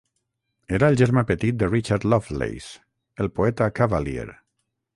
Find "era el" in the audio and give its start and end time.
0.77-0.95